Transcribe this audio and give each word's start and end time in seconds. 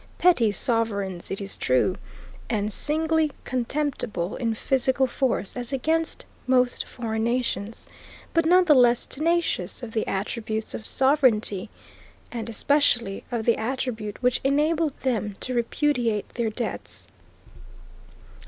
Petty 0.17 0.51
sovereigns 0.51 1.29
it 1.29 1.39
is 1.39 1.55
true, 1.55 1.95
and 2.49 2.73
singly 2.73 3.31
contemptible 3.43 4.35
in 4.35 4.55
physical 4.55 5.05
force 5.05 5.55
as 5.55 5.71
against 5.71 6.25
most 6.47 6.87
foreign 6.87 7.23
nations, 7.23 7.85
but 8.33 8.43
none 8.47 8.65
the 8.65 8.73
less 8.73 9.05
tenacious 9.05 9.83
of 9.83 9.91
the 9.91 10.07
attributes 10.07 10.73
of 10.73 10.87
sovereignty, 10.87 11.69
and 12.31 12.49
especially 12.49 13.23
of 13.31 13.45
the 13.45 13.57
attribute 13.57 14.23
which 14.23 14.41
enabled 14.43 14.97
them 15.01 15.35
to 15.39 15.53
repudiate 15.53 16.27
their 16.29 16.49
debts. 16.49 17.05